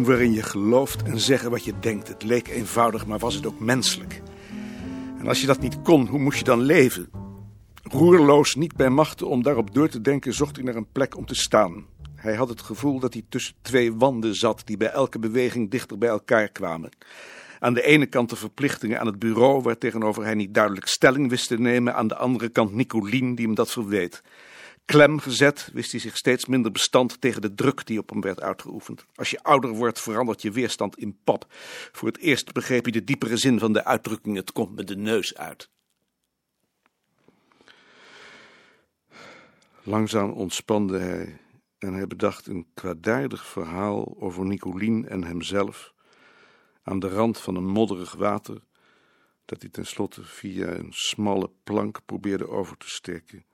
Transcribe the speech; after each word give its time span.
Waarin 0.00 0.32
je 0.32 0.42
gelooft 0.42 1.02
en 1.02 1.20
zeggen 1.20 1.50
wat 1.50 1.64
je 1.64 1.72
denkt. 1.80 2.08
Het 2.08 2.22
leek 2.22 2.48
eenvoudig, 2.48 3.06
maar 3.06 3.18
was 3.18 3.34
het 3.34 3.46
ook 3.46 3.60
menselijk. 3.60 4.22
En 5.18 5.28
als 5.28 5.40
je 5.40 5.46
dat 5.46 5.60
niet 5.60 5.82
kon, 5.82 6.06
hoe 6.06 6.18
moest 6.18 6.38
je 6.38 6.44
dan 6.44 6.60
leven? 6.60 7.10
Roerloos, 7.82 8.54
niet 8.54 8.76
bij 8.76 8.90
machten 8.90 9.28
om 9.28 9.42
daarop 9.42 9.74
door 9.74 9.88
te 9.88 10.00
denken, 10.00 10.34
zocht 10.34 10.56
hij 10.56 10.64
naar 10.64 10.76
een 10.76 10.92
plek 10.92 11.16
om 11.16 11.26
te 11.26 11.34
staan. 11.34 11.84
Hij 12.14 12.34
had 12.34 12.48
het 12.48 12.60
gevoel 12.60 12.98
dat 12.98 13.12
hij 13.12 13.24
tussen 13.28 13.54
twee 13.62 13.94
wanden 13.94 14.34
zat 14.34 14.62
die 14.64 14.76
bij 14.76 14.90
elke 14.90 15.18
beweging 15.18 15.70
dichter 15.70 15.98
bij 15.98 16.08
elkaar 16.08 16.48
kwamen. 16.48 16.90
Aan 17.58 17.74
de 17.74 17.82
ene 17.82 18.06
kant 18.06 18.30
de 18.30 18.36
verplichtingen 18.36 19.00
aan 19.00 19.06
het 19.06 19.18
bureau, 19.18 19.62
waar 19.62 19.78
tegenover 19.78 20.24
hij 20.24 20.34
niet 20.34 20.54
duidelijk 20.54 20.86
stelling 20.86 21.30
wist 21.30 21.48
te 21.48 21.58
nemen. 21.58 21.94
Aan 21.94 22.08
de 22.08 22.16
andere 22.16 22.48
kant 22.48 22.74
Nicolien, 22.74 23.34
die 23.34 23.46
hem 23.46 23.54
dat 23.54 23.70
verweet. 23.70 24.22
Klem 24.84 25.18
gezet 25.18 25.70
wist 25.72 25.90
hij 25.90 26.00
zich 26.00 26.16
steeds 26.16 26.46
minder 26.46 26.72
bestand 26.72 27.20
tegen 27.20 27.40
de 27.40 27.54
druk 27.54 27.86
die 27.86 27.98
op 27.98 28.10
hem 28.10 28.20
werd 28.20 28.40
uitgeoefend. 28.40 29.06
Als 29.14 29.30
je 29.30 29.42
ouder 29.42 29.70
wordt, 29.70 30.00
verandert 30.00 30.42
je 30.42 30.50
weerstand 30.50 30.98
in 30.98 31.18
pap. 31.24 31.46
Voor 31.92 32.08
het 32.08 32.18
eerst 32.18 32.52
begreep 32.52 32.82
hij 32.82 32.92
de 32.92 33.04
diepere 33.04 33.36
zin 33.36 33.58
van 33.58 33.72
de 33.72 33.84
uitdrukking: 33.84 34.36
het 34.36 34.52
komt 34.52 34.74
met 34.74 34.88
de 34.88 34.96
neus 34.96 35.36
uit. 35.36 35.70
Langzaam 39.82 40.30
ontspande 40.30 40.98
hij 40.98 41.38
en 41.78 41.94
hij 41.94 42.06
bedacht 42.06 42.46
een 42.46 42.66
kwaadaardig 42.74 43.46
verhaal 43.46 44.16
over 44.20 44.44
Nicolien 44.44 45.08
en 45.08 45.24
hemzelf 45.24 45.92
aan 46.82 46.98
de 46.98 47.08
rand 47.08 47.38
van 47.38 47.56
een 47.56 47.66
modderig 47.66 48.14
water, 48.14 48.62
dat 49.44 49.60
hij 49.60 49.70
tenslotte 49.70 50.24
via 50.24 50.68
een 50.68 50.92
smalle 50.92 51.50
plank 51.64 52.00
probeerde 52.06 52.48
over 52.48 52.76
te 52.76 52.88
steken, 52.88 53.44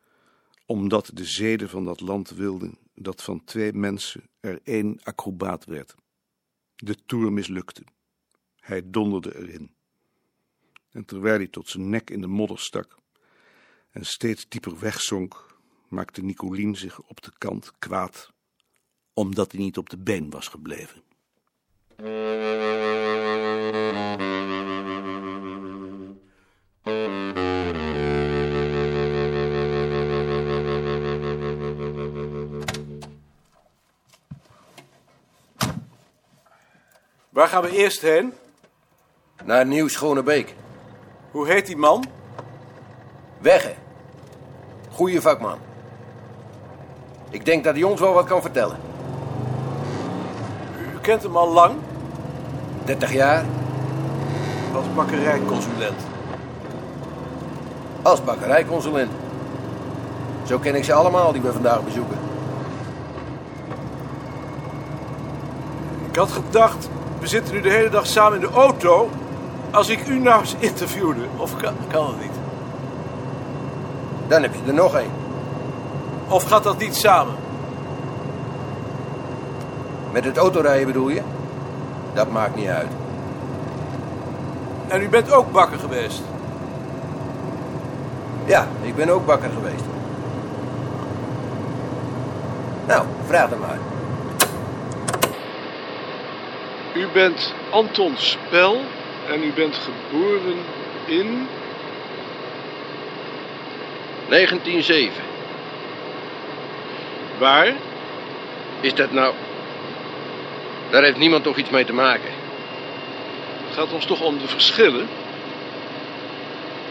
omdat 0.68 1.10
de 1.14 1.24
zeden 1.24 1.68
van 1.68 1.84
dat 1.84 2.00
land 2.00 2.30
wilden 2.30 2.78
dat 2.94 3.22
van 3.22 3.44
twee 3.44 3.72
mensen 3.72 4.22
er 4.40 4.60
één 4.64 5.00
acrobaat 5.02 5.64
werd. 5.64 5.94
De 6.76 7.04
toer 7.06 7.32
mislukte. 7.32 7.82
Hij 8.56 8.90
donderde 8.90 9.38
erin. 9.38 9.74
En 10.90 11.04
terwijl 11.04 11.36
hij 11.36 11.46
tot 11.46 11.68
zijn 11.68 11.88
nek 11.88 12.10
in 12.10 12.20
de 12.20 12.26
modder 12.26 12.58
stak 12.58 12.98
en 13.90 14.06
steeds 14.06 14.48
dieper 14.48 14.78
wegzonk, 14.78 15.58
maakte 15.88 16.22
Nicolien 16.22 16.76
zich 16.76 17.02
op 17.02 17.22
de 17.22 17.32
kant 17.38 17.72
kwaad, 17.78 18.32
omdat 19.12 19.52
hij 19.52 19.60
niet 19.60 19.78
op 19.78 19.90
de 19.90 19.98
been 19.98 20.30
was 20.30 20.48
gebleven. 20.48 21.02
Waar 37.38 37.48
gaan 37.48 37.62
we 37.62 37.70
eerst 37.70 38.00
heen? 38.00 38.32
Naar 39.44 39.66
Nieuw 39.66 39.88
Schonebeek. 39.88 40.54
Hoe 41.30 41.46
heet 41.46 41.66
die 41.66 41.76
man? 41.76 42.04
Wegge. 43.38 43.74
Goeie 44.90 45.20
vakman. 45.20 45.58
Ik 47.30 47.44
denk 47.44 47.64
dat 47.64 47.74
hij 47.74 47.82
ons 47.82 48.00
wel 48.00 48.12
wat 48.12 48.26
kan 48.26 48.40
vertellen. 48.40 48.76
U 50.94 50.98
kent 51.00 51.22
hem 51.22 51.36
al 51.36 51.48
lang? 51.48 51.74
30 52.84 53.12
jaar 53.12 53.44
Was 54.72 54.94
bakkerijconsulent. 54.94 56.00
als 58.02 58.24
bakkerijconsulent. 58.24 59.12
Zo 60.46 60.58
ken 60.58 60.74
ik 60.74 60.84
ze 60.84 60.92
allemaal 60.92 61.32
die 61.32 61.42
we 61.42 61.52
vandaag 61.52 61.84
bezoeken. 61.84 62.18
Ik 66.08 66.16
had 66.16 66.30
gedacht, 66.30 66.88
we 67.28 67.34
zitten 67.34 67.54
nu 67.54 67.60
de 67.60 67.70
hele 67.70 67.90
dag 67.90 68.06
samen 68.06 68.40
in 68.40 68.40
de 68.40 68.54
auto. 68.54 69.10
Als 69.70 69.88
ik 69.88 70.06
u 70.06 70.18
nou 70.18 70.40
eens 70.40 70.54
interviewde, 70.58 71.20
of 71.36 71.56
kan, 71.56 71.74
kan 71.88 72.06
dat 72.06 72.20
niet? 72.20 72.32
Dan 74.28 74.42
heb 74.42 74.54
je 74.54 74.60
er 74.66 74.74
nog 74.74 74.94
één. 74.94 75.10
Of 76.28 76.44
gaat 76.44 76.62
dat 76.62 76.78
niet 76.78 76.96
samen? 76.96 77.34
Met 80.12 80.24
het 80.24 80.36
autorijden 80.36 80.86
bedoel 80.86 81.08
je? 81.08 81.22
Dat 82.12 82.30
maakt 82.30 82.56
niet 82.56 82.68
uit. 82.68 82.90
En 84.88 85.02
u 85.02 85.08
bent 85.08 85.32
ook 85.32 85.52
bakker 85.52 85.78
geweest. 85.78 86.22
Ja, 88.44 88.66
ik 88.82 88.96
ben 88.96 89.08
ook 89.08 89.26
bakker 89.26 89.50
geweest. 89.50 89.84
Nou, 92.86 93.04
vraag 93.26 93.48
dan 93.48 93.58
maar. 93.58 93.97
U 96.98 97.06
bent 97.12 97.54
Anton 97.70 98.14
Spel 98.16 98.84
en 99.28 99.42
u 99.42 99.52
bent 99.52 99.76
geboren 99.76 100.64
in... 101.04 101.48
1907. 104.28 105.22
Waar? 107.38 107.72
Is 108.80 108.94
dat 108.94 109.12
nou... 109.12 109.34
Daar 110.90 111.02
heeft 111.02 111.16
niemand 111.16 111.44
toch 111.44 111.56
iets 111.56 111.70
mee 111.70 111.84
te 111.84 111.92
maken? 111.92 112.30
Het 113.66 113.76
gaat 113.76 113.92
ons 113.92 114.04
toch 114.04 114.20
om 114.20 114.38
de 114.38 114.48
verschillen? 114.48 115.08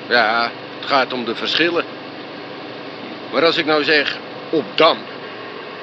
Ja, 0.10 0.52
het 0.80 0.90
gaat 0.90 1.14
om 1.14 1.26
de 1.26 1.36
verschillen. 1.36 1.86
Maar 3.32 3.46
als 3.46 3.58
ik 3.58 3.66
nou 3.66 3.84
zeg 3.84 4.18
Opdam, 4.50 4.98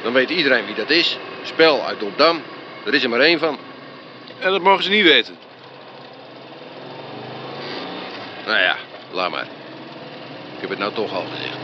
dan 0.03 0.13
weet 0.13 0.31
iedereen 0.31 0.67
wie 0.67 0.75
dat 0.75 0.91
is. 0.91 1.19
Spel 1.43 1.84
uit 1.87 2.03
Opdam. 2.03 2.43
Er 2.84 2.95
is 2.95 3.03
er 3.03 3.09
maar 3.09 3.21
één 3.21 3.39
van. 3.39 3.59
En 4.44 4.50
dat 4.50 4.62
mogen 4.62 4.84
ze 4.84 4.91
niet 4.91 5.05
weten. 5.05 5.37
Nou 8.47 8.59
ja, 8.59 8.77
laat 9.12 9.31
maar. 9.31 9.47
Ik 10.55 10.60
heb 10.60 10.71
het 10.71 10.78
nou 10.78 10.93
toch 10.93 11.12
al 11.12 11.25
gezegd. 11.34 11.56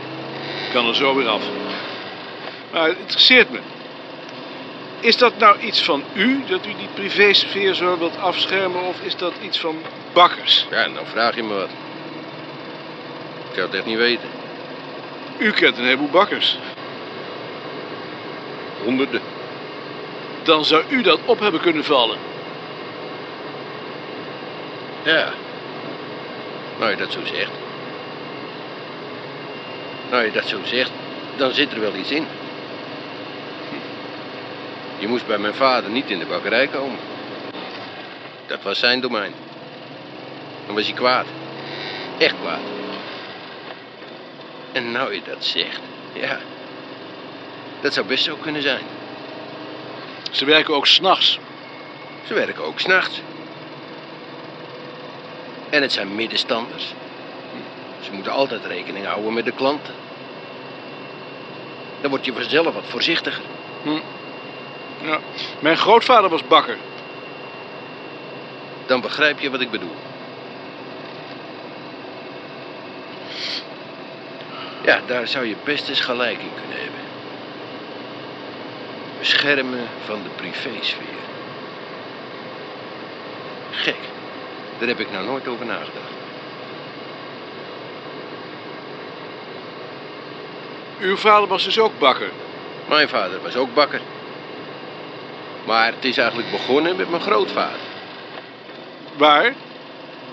Ik 0.65 0.71
kan 0.73 0.87
er 0.87 0.95
zo 0.95 1.15
weer 1.15 1.27
af. 1.27 1.43
Maar 2.71 2.87
het 2.87 2.97
interesseert 2.97 3.51
me. 3.51 3.59
Is 4.99 5.17
dat 5.17 5.37
nou 5.37 5.59
iets 5.59 5.81
van 5.81 6.03
u, 6.13 6.43
dat 6.47 6.65
u 6.65 6.73
die 6.77 6.87
privésfeer 6.93 7.73
zo 7.73 7.97
wilt 7.97 8.17
afschermen, 8.17 8.81
of 8.81 9.01
is 9.01 9.15
dat 9.15 9.33
iets 9.41 9.59
van 9.59 9.75
bakkers? 10.13 10.67
Ja, 10.69 10.87
nou 10.87 11.05
vraag 11.05 11.35
je 11.35 11.43
me 11.43 11.53
wat. 11.53 11.69
Ik 13.49 13.55
zou 13.55 13.65
het 13.65 13.75
echt 13.75 13.85
niet 13.85 13.97
weten. 13.97 14.29
U 15.37 15.51
kent 15.51 15.77
een 15.77 15.83
heleboel 15.83 16.09
bakkers. 16.09 16.57
Honderden. 18.83 19.21
Dan 20.43 20.65
zou 20.65 20.83
u 20.89 21.01
dat 21.01 21.19
op 21.25 21.39
hebben 21.39 21.61
kunnen 21.61 21.83
vallen. 21.83 22.17
Ja. 25.03 25.33
Nou 26.79 26.91
je 26.91 26.97
dat 26.97 27.11
zo 27.11 27.19
zegt. 27.25 27.51
Nou 30.09 30.23
je 30.23 30.31
dat 30.31 30.47
zo 30.47 30.59
zegt, 30.63 30.91
dan 31.37 31.53
zit 31.53 31.71
er 31.71 31.79
wel 31.79 31.95
iets 31.95 32.11
in. 32.11 32.27
Je 34.97 35.07
moest 35.07 35.27
bij 35.27 35.37
mijn 35.37 35.53
vader 35.53 35.89
niet 35.89 36.09
in 36.09 36.19
de 36.19 36.25
bakkerij 36.25 36.67
komen. 36.67 36.99
Dat 38.47 38.61
was 38.63 38.79
zijn 38.79 39.01
domein. 39.01 39.33
Dan 40.65 40.75
was 40.75 40.85
hij 40.85 40.93
kwaad. 40.93 41.25
Echt 42.17 42.35
kwaad. 42.41 42.59
En 44.71 44.91
nou 44.91 45.13
je 45.13 45.21
dat 45.25 45.45
zegt, 45.45 45.79
ja. 46.13 46.39
Dat 47.81 47.93
zou 47.93 48.05
best 48.05 48.23
zo 48.23 48.35
kunnen 48.35 48.61
zijn. 48.61 48.83
Ze 50.31 50.45
werken 50.45 50.73
ook 50.73 50.87
s'nachts. 50.87 51.39
Ze 52.27 52.33
werken 52.33 52.63
ook 52.63 52.79
s'nachts. 52.79 53.21
En 55.71 55.81
het 55.81 55.91
zijn 55.91 56.15
middenstanders. 56.15 56.93
Ze 58.01 58.11
moeten 58.11 58.31
altijd 58.31 58.65
rekening 58.65 59.05
houden 59.05 59.33
met 59.33 59.45
de 59.45 59.51
klanten. 59.51 59.93
Dan 62.01 62.09
word 62.09 62.25
je 62.25 62.33
vanzelf 62.33 62.73
wat 62.73 62.83
voorzichtiger. 62.87 63.43
Ja. 65.01 65.19
Mijn 65.59 65.77
grootvader 65.77 66.29
was 66.29 66.47
bakker. 66.47 66.77
Dan 68.85 69.01
begrijp 69.01 69.39
je 69.39 69.49
wat 69.49 69.61
ik 69.61 69.71
bedoel. 69.71 69.95
Ja, 74.81 74.99
daar 75.05 75.27
zou 75.27 75.45
je 75.45 75.55
best 75.63 75.89
eens 75.89 75.99
gelijk 75.99 76.39
in 76.39 76.51
kunnen 76.59 76.77
hebben. 76.77 76.99
Beschermen 79.19 79.87
van 80.05 80.23
de 80.23 80.29
privésfeer. 80.35 81.19
Daar 84.81 84.89
heb 84.89 84.99
ik 84.99 85.11
nou 85.11 85.25
nooit 85.25 85.47
over 85.47 85.65
nagedacht. 85.65 86.11
Uw 90.99 91.17
vader 91.17 91.47
was 91.47 91.63
dus 91.63 91.79
ook 91.79 91.99
bakker. 91.99 92.29
Mijn 92.89 93.09
vader 93.09 93.41
was 93.41 93.55
ook 93.55 93.73
bakker. 93.73 94.01
Maar 95.65 95.85
het 95.85 96.05
is 96.05 96.17
eigenlijk 96.17 96.51
begonnen 96.51 96.95
met 96.95 97.09
mijn 97.09 97.21
grootvader. 97.21 97.79
Waar? 99.17 99.53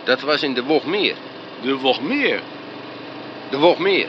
Dat 0.05 0.21
was 0.21 0.43
in 0.43 0.55
de 0.55 0.63
Wogmeer. 0.63 1.15
De 1.63 1.77
Wogmeer. 1.77 2.41
De 3.51 3.59
Wogmeer. 3.59 4.09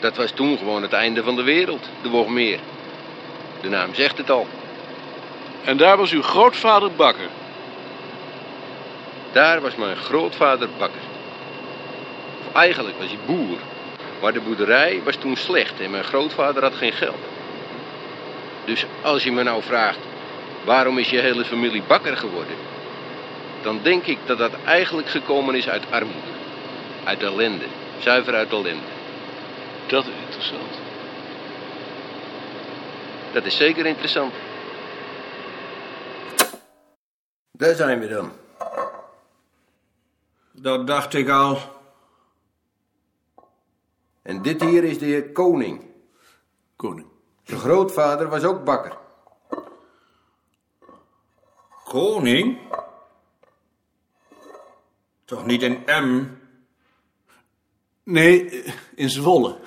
Dat 0.00 0.16
was 0.16 0.30
toen 0.30 0.58
gewoon 0.58 0.82
het 0.82 0.92
einde 0.92 1.22
van 1.22 1.36
de 1.36 1.42
wereld, 1.42 1.88
de 2.02 2.08
Wogmeer. 2.08 2.58
De 3.60 3.68
naam 3.68 3.94
zegt 3.94 4.18
het 4.18 4.30
al. 4.30 4.46
En 5.64 5.76
daar 5.76 5.96
was 5.96 6.12
uw 6.12 6.22
grootvader 6.22 6.92
bakker. 6.92 7.28
Daar 9.32 9.60
was 9.60 9.76
mijn 9.76 9.96
grootvader 9.96 10.68
bakker. 10.78 11.00
Of 12.46 12.54
eigenlijk 12.54 12.98
was 12.98 13.06
hij 13.06 13.18
boer. 13.26 13.58
Maar 14.20 14.32
de 14.32 14.40
boerderij 14.40 15.00
was 15.04 15.16
toen 15.16 15.36
slecht 15.36 15.80
en 15.80 15.90
mijn 15.90 16.04
grootvader 16.04 16.62
had 16.62 16.74
geen 16.74 16.92
geld. 16.92 17.18
Dus 18.64 18.84
als 19.02 19.24
je 19.24 19.32
me 19.32 19.42
nou 19.42 19.62
vraagt, 19.62 19.98
waarom 20.64 20.98
is 20.98 21.10
je 21.10 21.18
hele 21.18 21.44
familie 21.44 21.82
bakker 21.86 22.16
geworden? 22.16 22.56
Dan 23.62 23.80
denk 23.82 24.06
ik 24.06 24.18
dat 24.26 24.38
dat 24.38 24.52
eigenlijk 24.64 25.08
gekomen 25.08 25.54
is 25.54 25.68
uit 25.68 25.90
armoede. 25.90 26.30
Uit 27.04 27.22
ellende. 27.22 27.64
Zuiver 27.98 28.34
uit 28.34 28.50
ellende. 28.50 28.86
Dat 29.86 30.04
is 30.04 30.12
interessant. 30.26 30.78
Dat 33.32 33.44
is 33.44 33.56
zeker 33.56 33.86
interessant. 33.86 34.32
Daar 37.52 37.74
zijn 37.74 38.00
we 38.00 38.08
dan. 38.08 38.39
Dat 40.62 40.86
dacht 40.86 41.14
ik 41.14 41.28
al. 41.28 41.58
En 44.22 44.42
dit 44.42 44.60
hier 44.60 44.84
is 44.84 44.98
de 44.98 45.04
heer 45.04 45.32
Koning. 45.32 45.84
Koning. 46.76 47.06
Zijn 47.42 47.60
grootvader 47.60 48.28
was 48.28 48.44
ook 48.44 48.64
bakker. 48.64 48.98
Koning? 51.84 52.58
Toch 55.24 55.46
niet 55.46 55.62
in 55.62 55.82
M? 55.86 56.26
Nee, 58.02 58.64
in 58.94 59.10
Zwolle. 59.10 59.58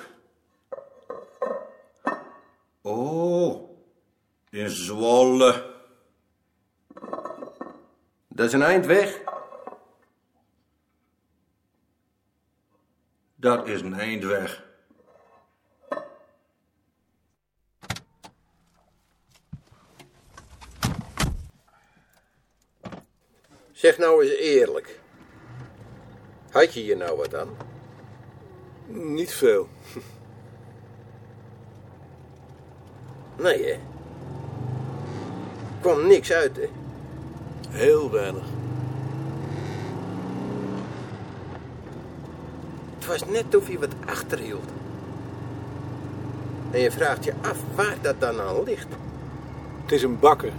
Oh, 2.82 3.70
in 4.50 4.70
Zwolle. 4.70 5.74
Dat 8.28 8.46
is 8.46 8.52
een 8.52 8.62
eind 8.62 8.86
weg. 8.86 9.22
Dat 13.44 13.66
is 13.66 13.80
een 13.80 13.94
eindweg. 13.94 14.62
Zeg 23.72 23.98
nou 23.98 24.24
eens 24.24 24.34
eerlijk. 24.34 25.00
Had 26.50 26.74
je 26.74 26.80
hier 26.80 26.96
nou 26.96 27.16
wat 27.16 27.34
aan? 27.34 27.56
Niet 28.86 29.34
veel. 29.34 29.68
Nee, 33.38 33.64
hè? 33.64 33.80
Kwam 35.80 36.06
niks 36.06 36.32
uit, 36.32 36.56
hè? 36.56 36.68
Heel 37.68 38.10
weinig. 38.10 38.53
Het 43.04 43.20
was 43.20 43.30
net 43.30 43.54
of 43.54 43.68
je 43.68 43.78
wat 43.78 43.94
achterhield. 44.06 44.68
En 46.70 46.80
je 46.80 46.90
vraagt 46.90 47.24
je 47.24 47.32
af 47.42 47.58
waar 47.74 47.96
dat 48.00 48.20
dan 48.20 48.40
aan 48.40 48.62
ligt. 48.62 48.86
Het 49.82 49.92
is 49.92 50.02
een 50.02 50.18
bakker. 50.18 50.52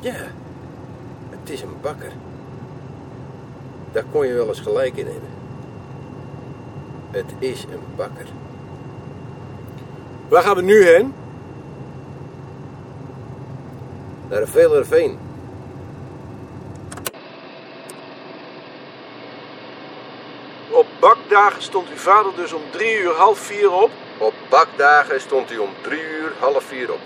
Ja, 0.00 0.14
het 1.30 1.50
is 1.50 1.62
een 1.62 1.76
bakker. 1.80 2.12
Daar 3.92 4.04
kon 4.12 4.26
je 4.26 4.34
wel 4.34 4.48
eens 4.48 4.60
gelijk 4.60 4.96
in 4.96 5.06
hebben. 5.06 5.30
Het 7.10 7.32
is 7.38 7.62
een 7.64 7.96
bakker. 7.96 8.26
Waar 10.28 10.42
gaan 10.42 10.56
we 10.56 10.62
nu 10.62 10.84
heen? 10.84 11.14
Naar 14.28 14.40
de 14.40 14.46
Velerveen. 14.46 15.18
Op 20.74 20.86
bakdagen 20.98 21.62
stond 21.62 21.88
uw 21.88 21.96
vader 21.96 22.34
dus 22.36 22.52
om 22.52 22.62
drie 22.70 22.98
uur 22.98 23.12
half 23.12 23.38
vier 23.38 23.72
op. 23.72 23.90
Op 24.18 24.34
bakdagen 24.48 25.20
stond 25.20 25.48
hij 25.48 25.58
om 25.58 25.70
drie 25.80 26.02
uur, 26.02 26.32
half 26.38 26.64
vier 26.64 26.92
op. 26.92 27.00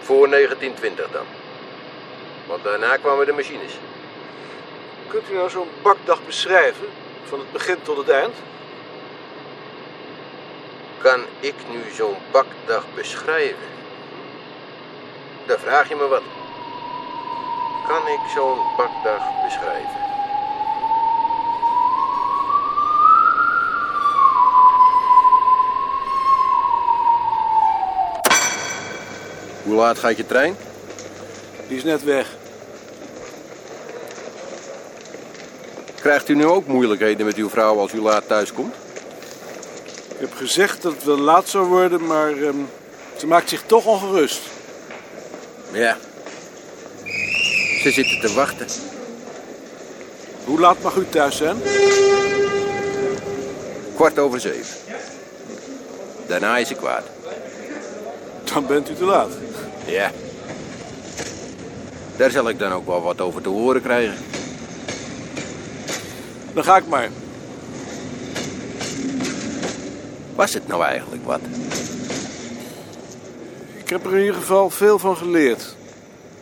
Voor 0.00 0.28
1920 0.28 1.10
dan. 1.10 1.24
Want 2.46 2.64
daarna 2.64 2.96
kwamen 2.96 3.26
de 3.26 3.32
machines. 3.32 3.72
Kunt 5.08 5.30
u 5.30 5.34
nou 5.34 5.50
zo'n 5.50 5.68
bakdag 5.82 6.26
beschrijven? 6.26 6.86
Van 7.24 7.38
het 7.38 7.52
begin 7.52 7.82
tot 7.82 7.96
het 7.96 8.08
eind? 8.08 8.34
Kan 10.98 11.20
ik 11.40 11.54
nu 11.70 11.82
zo'n 11.94 12.16
bakdag 12.30 12.84
beschrijven? 12.94 13.68
Daar 15.46 15.58
vraag 15.58 15.88
je 15.88 15.96
me 15.96 16.08
wat. 16.08 16.22
Kan 17.86 18.08
ik 18.08 18.20
zo'n 18.34 18.58
bakdag 18.76 19.22
beschrijven? 19.44 20.09
Hoe 29.70 29.78
laat 29.78 29.98
gaat 29.98 30.16
je 30.16 30.26
trein? 30.26 30.56
Die 31.68 31.76
is 31.76 31.84
net 31.84 32.04
weg. 32.04 32.26
Krijgt 36.00 36.28
u 36.28 36.34
nu 36.34 36.46
ook 36.46 36.66
moeilijkheden 36.66 37.26
met 37.26 37.36
uw 37.36 37.48
vrouw 37.48 37.78
als 37.78 37.92
u 37.92 38.00
laat 38.00 38.26
thuis 38.26 38.52
komt? 38.52 38.74
Ik 40.08 40.16
heb 40.18 40.34
gezegd 40.34 40.82
dat 40.82 40.92
het 40.92 41.04
wel 41.04 41.18
laat 41.18 41.48
zou 41.48 41.66
worden, 41.66 42.06
maar 42.06 42.30
ehm, 42.30 42.56
ze 43.16 43.26
maakt 43.26 43.48
zich 43.48 43.62
toch 43.66 43.86
ongerust. 43.86 44.40
Ja. 45.72 45.96
Ze 47.82 47.90
zitten 47.90 48.20
te 48.20 48.32
wachten. 48.34 48.66
Hoe 50.44 50.60
laat 50.60 50.82
mag 50.82 50.96
u 50.96 51.06
thuis 51.08 51.36
zijn? 51.36 51.56
Kwart 53.94 54.18
over 54.18 54.40
zeven. 54.40 54.76
Daarna 56.26 56.58
is 56.58 56.68
ze 56.68 56.74
kwaad. 56.74 57.04
Dan 58.52 58.66
bent 58.66 58.90
u 58.90 58.94
te 58.94 59.04
laat. 59.04 59.30
Ja. 59.86 60.10
Daar 62.16 62.30
zal 62.30 62.48
ik 62.48 62.58
dan 62.58 62.72
ook 62.72 62.86
wel 62.86 63.02
wat 63.02 63.20
over 63.20 63.42
te 63.42 63.48
horen 63.48 63.82
krijgen. 63.82 64.16
Dan 66.54 66.64
ga 66.64 66.76
ik 66.76 66.86
maar. 66.86 67.08
Was 70.34 70.54
het 70.54 70.66
nou 70.66 70.84
eigenlijk 70.84 71.24
wat? 71.24 71.40
Ik 73.76 73.88
heb 73.88 74.04
er 74.04 74.14
in 74.14 74.20
ieder 74.20 74.34
geval 74.40 74.70
veel 74.70 74.98
van 74.98 75.16
geleerd. 75.16 75.76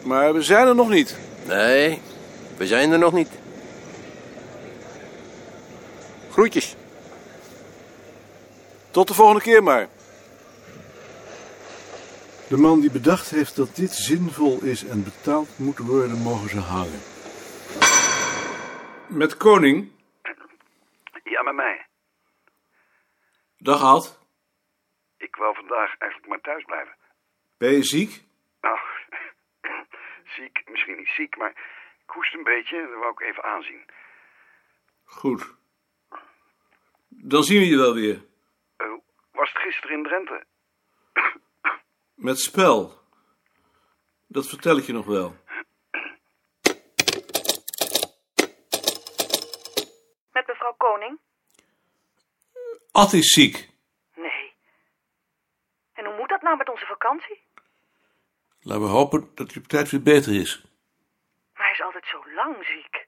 Maar 0.02 0.34
we 0.34 0.42
zijn 0.42 0.66
er 0.66 0.74
nog 0.74 0.88
niet. 0.88 1.16
Nee, 1.46 2.00
we 2.56 2.66
zijn 2.66 2.92
er 2.92 2.98
nog 2.98 3.12
niet. 3.12 3.28
Groetjes. 6.30 6.76
Tot 8.90 9.08
de 9.08 9.14
volgende 9.14 9.42
keer 9.42 9.62
maar. 9.62 9.88
De 12.48 12.56
man 12.56 12.80
die 12.80 12.90
bedacht 12.90 13.30
heeft 13.30 13.56
dat 13.56 13.76
dit 13.76 13.90
zinvol 13.90 14.62
is 14.62 14.84
en 14.84 15.04
betaald 15.04 15.58
moet 15.58 15.78
worden, 15.78 16.22
mogen 16.22 16.48
ze 16.48 16.60
hangen. 16.60 17.00
Met 19.08 19.36
koning. 19.36 19.92
Ja, 21.24 21.42
met 21.42 21.54
mij. 21.54 21.86
Dag 23.58 23.82
Ad. 23.82 24.26
Ik 25.16 25.36
wil 25.36 25.54
vandaag 25.54 25.96
eigenlijk 25.98 26.30
maar 26.30 26.40
thuis 26.40 26.64
blijven. 26.64 26.96
Ben 27.58 27.72
je 27.72 27.82
ziek? 27.82 28.22
Nou, 28.60 28.78
ziek, 30.36 30.62
misschien 30.66 30.96
niet 30.96 31.12
ziek, 31.16 31.36
maar 31.36 31.50
ik 32.06 32.10
hoest 32.10 32.34
een 32.34 32.44
beetje. 32.44 32.80
Dat 32.80 32.98
wou 32.98 33.10
ik 33.10 33.20
even 33.20 33.42
aanzien. 33.42 33.84
Goed. 35.04 35.54
Dan 37.08 37.42
zien 37.42 37.60
we 37.60 37.66
je 37.66 37.76
wel 37.76 37.94
weer. 37.94 38.24
Eh, 38.76 38.92
was 39.32 39.48
het 39.52 39.62
gisteren 39.62 39.96
in 39.96 40.02
Drenthe? 40.02 40.44
Met 42.18 42.40
spel. 42.40 42.98
Dat 44.26 44.48
vertel 44.48 44.76
ik 44.76 44.84
je 44.84 44.92
nog 44.92 45.06
wel. 45.06 45.36
Met 50.32 50.46
mevrouw 50.46 50.74
Koning? 50.76 51.18
Ad 52.92 53.12
is 53.12 53.32
ziek. 53.32 53.68
Nee. 54.14 54.52
En 55.92 56.04
hoe 56.04 56.16
moet 56.16 56.28
dat 56.28 56.42
nou 56.42 56.56
met 56.56 56.68
onze 56.68 56.86
vakantie? 56.86 57.40
Laten 58.60 58.82
we 58.82 58.88
hopen 58.88 59.30
dat 59.34 59.52
hij 59.52 59.62
op 59.62 59.68
tijd 59.68 59.90
weer 59.90 60.02
beter 60.02 60.34
is. 60.34 60.62
Maar 61.54 61.64
hij 61.64 61.72
is 61.72 61.82
altijd 61.82 62.06
zo 62.06 62.32
lang 62.34 62.56
ziek. 62.64 63.06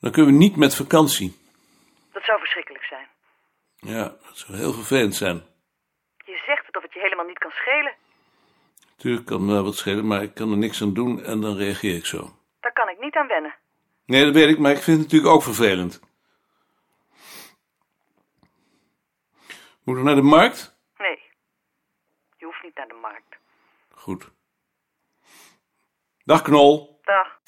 Dan 0.00 0.12
kunnen 0.12 0.32
we 0.32 0.38
niet 0.38 0.56
met 0.56 0.76
vakantie. 0.76 1.36
Dat 2.12 2.24
zou 2.24 2.38
verschrikkelijk 2.38 2.84
zijn. 2.84 3.08
Ja, 3.76 4.02
dat 4.08 4.38
zou 4.38 4.58
heel 4.58 4.72
vervelend 4.72 5.14
zijn. 5.14 5.56
Je 6.24 6.42
zegt 6.46 6.66
het 6.66 6.76
of 6.76 6.82
het 6.82 6.92
je 6.92 6.97
helemaal 7.08 7.26
niet 7.26 7.38
kan 7.38 7.50
schelen. 7.50 7.94
Tuurlijk 8.96 9.26
kan 9.26 9.44
me 9.44 9.52
wel 9.52 9.64
wat 9.64 9.76
schelen, 9.76 10.06
maar 10.06 10.22
ik 10.22 10.34
kan 10.34 10.50
er 10.50 10.56
niks 10.56 10.82
aan 10.82 10.94
doen 10.94 11.22
en 11.22 11.40
dan 11.40 11.56
reageer 11.56 11.96
ik 11.96 12.06
zo. 12.06 12.30
Daar 12.60 12.72
kan 12.72 12.88
ik 12.88 13.00
niet 13.00 13.14
aan 13.14 13.26
wennen. 13.26 13.54
Nee, 14.04 14.24
dat 14.24 14.34
weet 14.34 14.48
ik, 14.48 14.58
maar 14.58 14.70
ik 14.70 14.82
vind 14.82 14.96
het 14.96 15.06
natuurlijk 15.06 15.34
ook 15.34 15.42
vervelend. 15.42 16.00
Moeten 19.82 20.04
we 20.04 20.10
naar 20.10 20.22
de 20.22 20.28
markt? 20.28 20.76
Nee. 20.98 21.18
Goed. 23.90 24.30
Dag, 26.24 26.42
Knol. 26.42 27.00
Dag. 27.02 27.40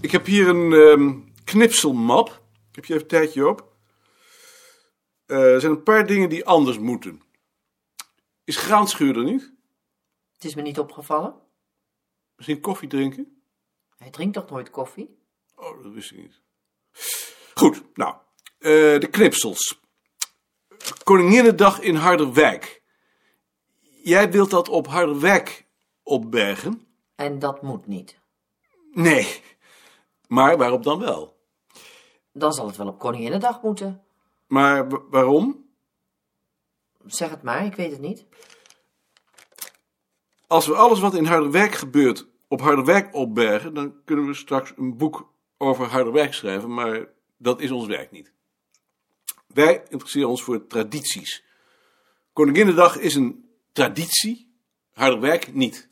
Ik 0.00 0.10
heb 0.10 0.26
hier 0.26 0.48
een 0.48 0.72
ehm, 0.72 1.12
knipselmap. 1.44 2.40
Heb 2.72 2.84
je 2.84 2.94
even 2.94 3.04
een 3.04 3.08
tijdje 3.08 3.48
op? 3.48 3.69
Eh, 5.30 5.54
er 5.54 5.60
zijn 5.60 5.72
een 5.72 5.82
paar 5.82 6.06
dingen 6.06 6.28
die 6.28 6.46
anders 6.46 6.78
moeten. 6.78 7.22
Is 8.44 8.56
graanschuur 8.56 9.16
er 9.16 9.24
niet? 9.24 9.52
Het 10.32 10.44
is 10.44 10.54
me 10.54 10.62
niet 10.62 10.78
opgevallen. 10.78 11.34
Misschien 12.36 12.60
koffie 12.60 12.88
drinken? 12.88 13.42
Hij 13.96 14.10
drinkt 14.10 14.34
toch 14.34 14.50
nooit 14.50 14.70
koffie? 14.70 15.18
Oh, 15.54 15.82
dat 15.82 15.92
wist 15.92 16.10
ik 16.10 16.16
niet. 16.18 16.40
Goed, 17.54 17.82
nou. 17.94 18.14
eh, 18.58 18.70
de 19.00 19.08
knipsels. 19.10 19.80
Koninginnedag 21.02 21.80
in 21.80 21.94
Harderwijk. 21.94 22.82
Jij 24.02 24.30
wilt 24.30 24.50
dat 24.50 24.68
op 24.68 24.86
Harderwijk 24.86 25.66
opbergen? 26.02 26.86
En 27.14 27.38
dat 27.38 27.62
moet 27.62 27.86
niet. 27.86 28.18
Nee. 28.92 29.42
Maar 30.26 30.56
waarop 30.56 30.82
dan 30.82 30.98
wel? 30.98 31.38
Dan 32.32 32.52
zal 32.52 32.66
het 32.66 32.76
wel 32.76 32.88
op 32.88 32.98
Koninginnedag 32.98 33.62
moeten. 33.62 34.04
Maar 34.50 34.88
wa- 34.88 35.02
waarom? 35.10 35.64
Zeg 37.06 37.30
het 37.30 37.42
maar, 37.42 37.64
ik 37.64 37.74
weet 37.74 37.90
het 37.90 38.00
niet. 38.00 38.26
Als 40.46 40.66
we 40.66 40.74
alles 40.74 41.00
wat 41.00 41.14
in 41.14 41.24
Harderwijk 41.24 41.74
gebeurt 41.74 42.26
op 42.48 42.60
Harderwijk 42.60 43.14
opbergen, 43.14 43.74
dan 43.74 44.04
kunnen 44.04 44.26
we 44.26 44.34
straks 44.34 44.72
een 44.76 44.96
boek 44.96 45.32
over 45.56 45.86
Harderwijk 45.86 46.34
schrijven, 46.34 46.74
maar 46.74 47.08
dat 47.36 47.60
is 47.60 47.70
ons 47.70 47.86
werk 47.86 48.10
niet. 48.10 48.32
Wij 49.46 49.84
interesseren 49.88 50.28
ons 50.28 50.42
voor 50.42 50.66
tradities. 50.66 51.44
Koninginnedag 52.32 52.96
is 52.98 53.14
een 53.14 53.50
traditie, 53.72 54.54
Harderwijk 54.90 55.54
niet. 55.54 55.88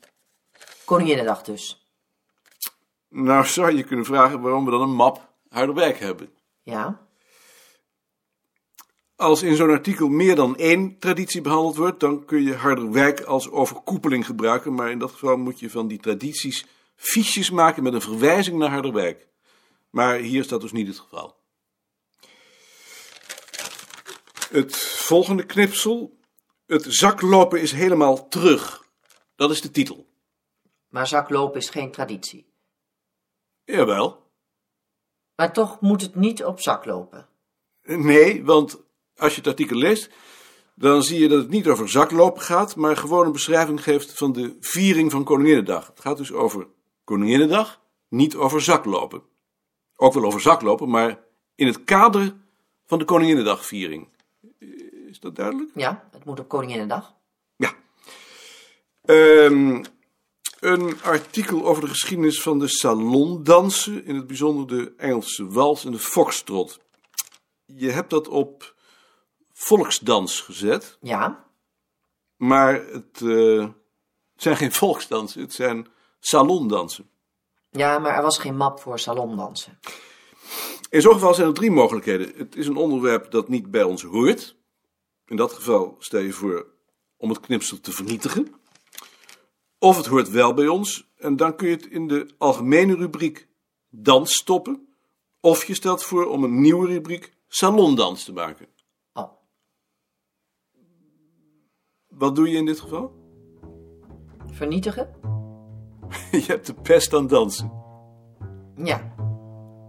Koninginnedag 0.85 1.43
dus. 1.43 1.87
Nou 3.09 3.45
zou 3.45 3.75
je 3.75 3.83
kunnen 3.83 4.05
vragen 4.05 4.41
waarom 4.41 4.65
we 4.65 4.71
dan 4.71 4.81
een 4.81 4.95
map 4.95 5.33
Harderwijk 5.49 5.99
hebben. 5.99 6.33
Ja, 6.63 7.07
Als 9.19 9.41
in 9.41 9.55
zo'n 9.55 9.69
artikel 9.69 10.07
meer 10.07 10.35
dan 10.35 10.57
één 10.57 10.99
traditie 10.99 11.41
behandeld 11.41 11.75
wordt, 11.75 11.99
dan 11.99 12.25
kun 12.25 12.43
je 12.43 12.55
Harderwijk 12.55 13.21
als 13.21 13.49
overkoepeling 13.49 14.25
gebruiken, 14.25 14.73
maar 14.73 14.91
in 14.91 14.99
dat 14.99 15.11
geval 15.11 15.37
moet 15.37 15.59
je 15.59 15.69
van 15.69 15.87
die 15.87 15.99
tradities 15.99 16.65
fiches 16.95 17.49
maken 17.49 17.83
met 17.83 17.93
een 17.93 18.01
verwijzing 18.01 18.57
naar 18.57 18.69
Harderwijk. 18.69 19.27
Maar 19.89 20.15
hier 20.15 20.39
is 20.39 20.47
dat 20.47 20.61
dus 20.61 20.71
niet 20.71 20.87
het 20.87 20.99
geval. 20.99 21.35
Het 24.51 24.77
volgende 24.77 25.45
knipsel. 25.45 26.17
Het 26.65 26.85
zaklopen 26.87 27.61
is 27.61 27.71
helemaal 27.71 28.27
terug. 28.27 28.85
Dat 29.35 29.51
is 29.51 29.61
de 29.61 29.71
titel. 29.71 30.07
maar 30.87 31.07
zaklopen 31.07 31.59
is 31.59 31.69
geen 31.69 31.91
traditie. 31.91 32.53
Jawel. 33.63 34.31
Maar 35.35 35.53
toch 35.53 35.81
moet 35.81 36.01
het 36.01 36.15
niet 36.15 36.43
op 36.43 36.59
zak 36.59 36.85
lopen. 36.85 37.27
Nee, 37.83 38.45
want 38.45 38.87
als 39.19 39.31
je 39.31 39.37
het 39.37 39.47
artikel 39.49 39.77
leest, 39.77 40.09
dan 40.75 41.03
zie 41.03 41.19
je 41.19 41.27
dat 41.27 41.41
het 41.41 41.49
niet 41.49 41.67
over 41.67 41.89
zaklopen 41.89 42.41
gaat, 42.41 42.75
maar 42.75 42.97
gewoon 42.97 43.25
een 43.25 43.31
beschrijving 43.31 43.83
geeft 43.83 44.13
van 44.13 44.31
de 44.31 44.57
viering 44.59 45.11
van 45.11 45.23
Koninginnedag. 45.23 45.87
Het 45.87 45.99
gaat 45.99 46.17
dus 46.17 46.31
over 46.31 46.67
Koninginnedag, 47.03 47.81
niet 48.07 48.35
over 48.35 48.61
zaklopen. 48.61 49.21
Ook 49.95 50.13
wel 50.13 50.23
over 50.23 50.41
zaklopen, 50.41 50.89
maar 50.89 51.19
in 51.55 51.67
het 51.67 51.83
kader 51.83 52.35
van 52.85 52.99
de 52.99 53.05
Koninginnedagviering. 53.05 54.07
Is 55.07 55.19
dat 55.19 55.35
duidelijk? 55.35 55.69
Ja, 55.75 56.07
het 56.11 56.25
moet 56.25 56.39
op 56.39 56.47
Koninginnedag. 56.47 57.15
Ja. 57.55 57.73
Ehm, 59.05 59.83
een 60.59 61.01
artikel 61.01 61.65
over 61.65 61.81
de 61.81 61.89
geschiedenis 61.89 62.41
van 62.41 62.59
de 62.59 62.67
salondansen, 62.67 64.05
in 64.05 64.15
het 64.15 64.27
bijzonder 64.27 64.67
de 64.67 64.93
Engelse 64.97 65.47
wals 65.47 65.85
en 65.85 65.91
de 65.91 65.99
foxtrot. 65.99 66.79
Je 67.65 67.89
hebt 67.89 68.09
dat 68.09 68.27
op 68.27 68.75
volksdans 69.63 70.41
gezet, 70.41 70.97
Ja, 71.01 71.45
maar 72.35 72.73
het, 72.73 73.21
eh, 73.21 73.61
het 74.33 74.41
zijn 74.43 74.55
geen 74.57 74.71
volksdansen, 74.71 75.41
het 75.41 75.53
zijn 75.53 75.87
salondansen. 76.19 77.09
ja, 77.69 77.99
maar 77.99 78.15
er 78.15 78.21
was 78.21 78.37
geen 78.37 78.55
map 78.57 78.79
voor 78.79 78.99
salondansen. 78.99 79.79
In 80.89 81.01
zo'n 81.01 81.13
geval 81.13 81.33
zijn 81.33 81.47
er 81.47 81.53
drie 81.53 81.71
mogelijkheden. 81.71 82.31
Het 82.35 82.55
is 82.55 82.67
een 82.67 82.75
onderwerp 82.75 83.31
dat 83.31 83.47
niet 83.49 83.71
bij 83.71 83.83
ons 83.83 84.03
hoort. 84.03 84.55
In 85.25 85.35
dat 85.35 85.53
geval 85.53 85.95
stel 85.99 86.19
je 86.19 86.33
voor 86.33 86.67
om 87.17 87.29
het 87.29 87.39
knipsel 87.39 87.79
te 87.79 87.91
vernietigen. 87.91 88.53
Of 89.79 89.97
het 89.97 90.05
hoort 90.05 90.29
wel 90.29 90.53
bij 90.53 90.67
ons 90.67 91.07
en 91.17 91.35
dan 91.35 91.55
kun 91.55 91.67
je 91.67 91.75
het 91.75 91.85
in 91.85 92.07
de 92.07 92.33
algemene 92.37 92.95
rubriek 92.95 93.47
dans 93.89 94.33
stoppen. 94.33 94.95
Of 95.39 95.65
je 95.65 95.73
stelt 95.73 96.03
voor 96.03 96.25
om 96.25 96.43
een 96.43 96.61
nieuwe 96.61 96.87
rubriek 96.87 97.33
salondans 97.47 98.23
te 98.23 98.33
maken. 98.33 98.67
Oh, 99.13 99.31
Wat 102.19 102.35
doe 102.35 102.49
je 102.49 102.57
in 102.57 102.65
dit 102.65 102.79
geval? 102.79 103.11
vernietigen? 104.51 105.09
Je 106.31 106.43
hebt 106.47 106.65
de 106.65 106.73
pest 106.73 107.13
aan 107.13 107.27
dansen. 107.27 107.71
Ja, 108.75 109.01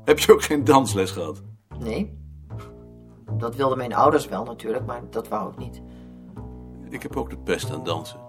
Heb 0.04 0.18
je 0.18 0.32
ook 0.32 0.42
geen 0.42 0.64
dansles 0.64 1.10
gehad? 1.10 1.42
nee. 1.78 2.18
Dat 3.36 3.56
wilden 3.56 3.78
mijn 3.78 3.94
ouders 3.94 4.26
wel 4.28 4.44
natuurlijk, 4.44 4.86
maar 4.86 5.02
dat 5.10 5.28
wou 5.28 5.50
ik 5.52 5.58
niet. 5.58 5.82
Ik 6.88 7.02
heb 7.02 7.16
ook 7.16 7.30
de 7.30 7.38
pest 7.38 7.70
aan 7.72 7.84
dansen. 7.84 8.20